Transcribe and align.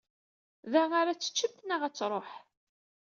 Da 0.71 0.81
arq 0.99 1.15
tt-teččemt 1.17 1.59
neɣ 1.67 1.81
ad 1.83 1.93
tṛuḥ? 1.95 2.29